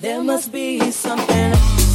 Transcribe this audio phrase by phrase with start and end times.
[0.00, 1.87] There must be something.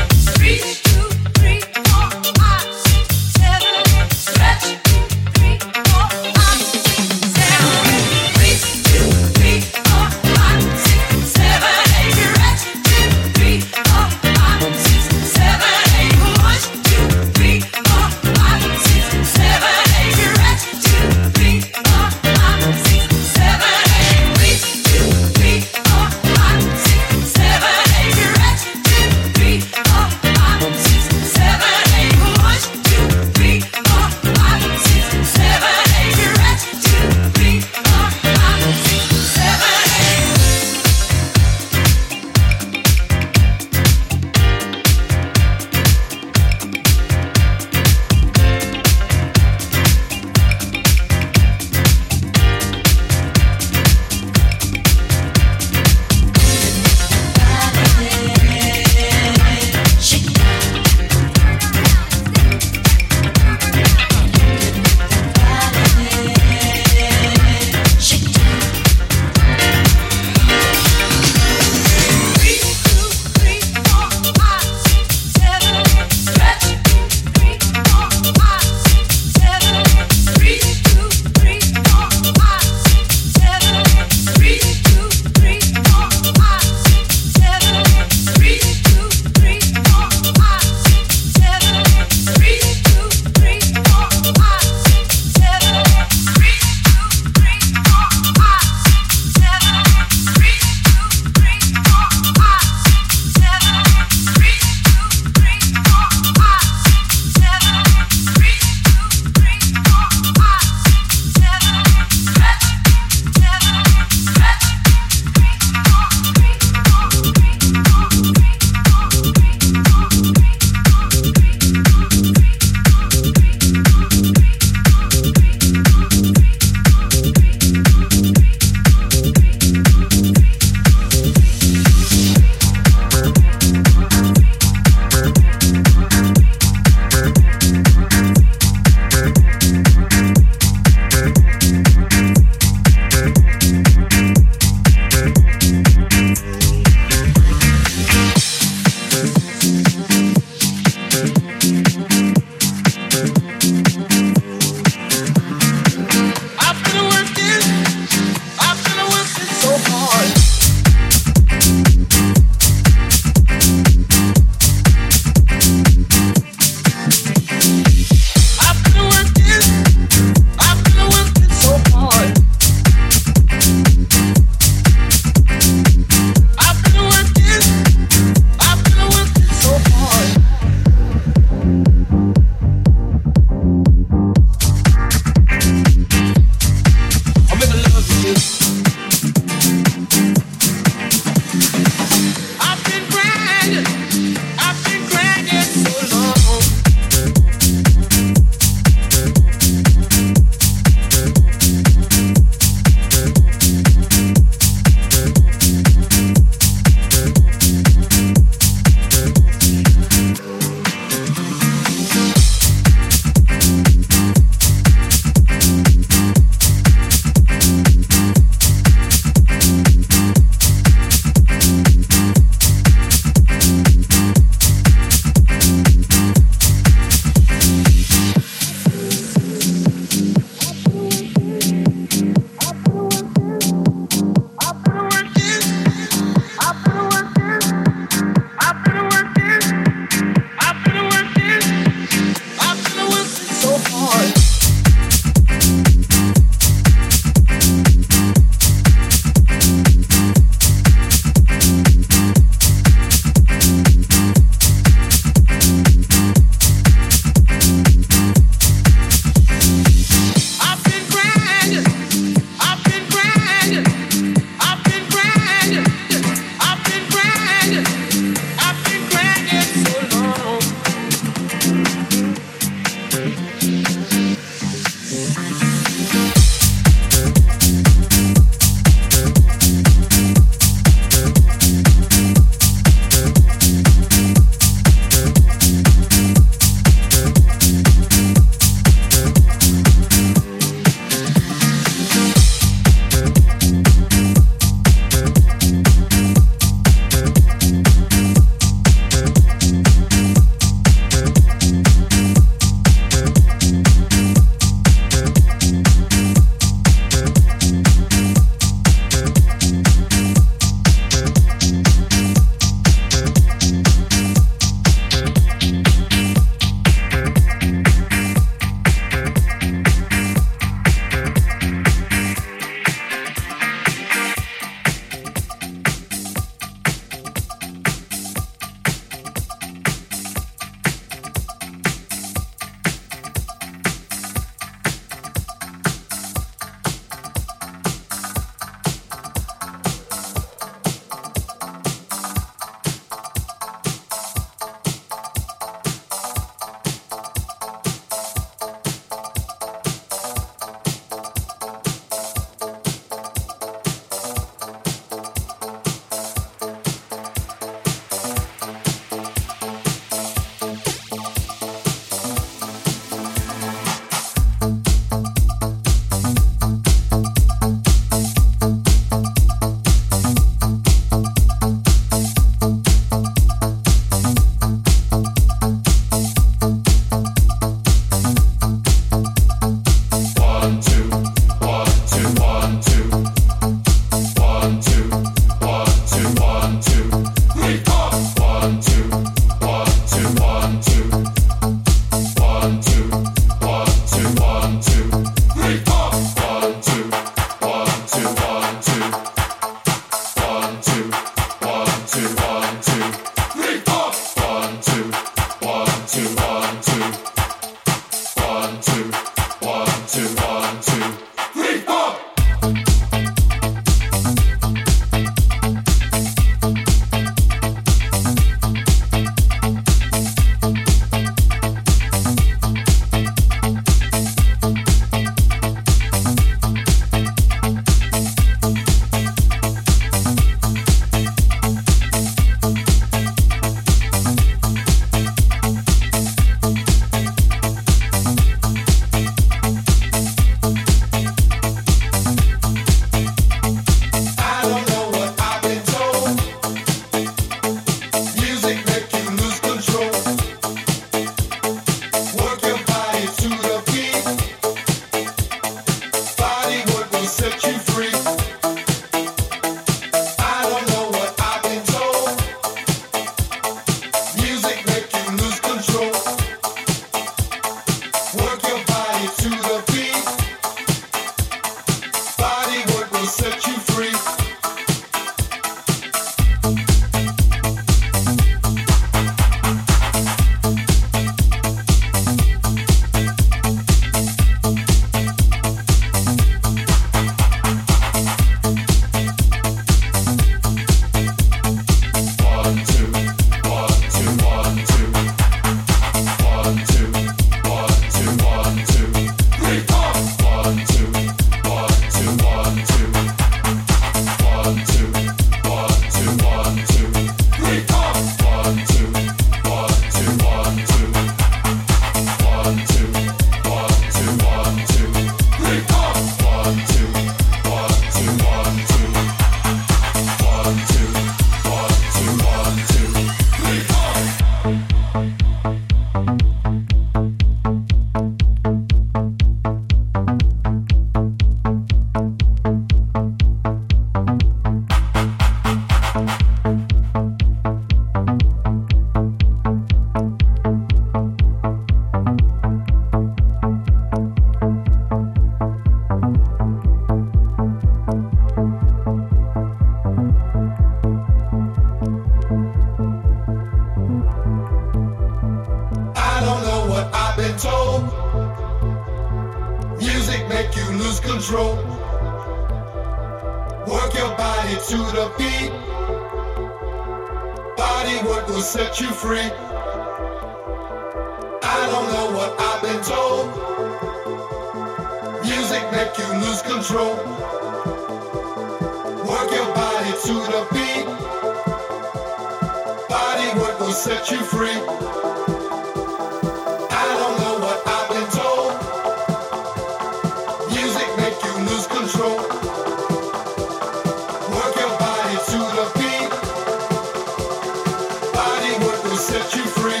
[599.31, 600.00] set you free.